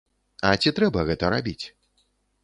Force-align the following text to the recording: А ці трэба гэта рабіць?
А 0.51 0.53
ці 0.61 0.71
трэба 0.79 1.03
гэта 1.09 1.29
рабіць? 1.33 1.65